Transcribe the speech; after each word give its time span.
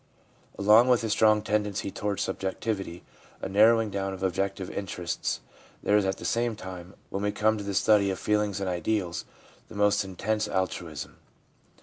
Along 0.57 0.87
with 0.87 1.03
a 1.03 1.11
strong 1.11 1.43
tendency 1.43 1.91
toward 1.91 2.19
subjectivity, 2.19 3.03
a 3.39 3.47
narrowing 3.47 3.91
down 3.91 4.13
of 4.15 4.23
objective 4.23 4.71
interests, 4.71 5.41
there 5.83 5.95
is 5.95 6.05
at 6.07 6.17
the 6.17 6.25
same 6.25 6.55
time, 6.55 6.95
when 7.11 7.21
we 7.21 7.31
come 7.31 7.55
to 7.59 7.73
study 7.75 8.09
the 8.09 8.15
feelings 8.15 8.59
and 8.59 8.67
ideals, 8.67 9.25
the 9.67 9.75
most 9.75 10.03
intense 10.03 10.47
altruism. 10.47 11.17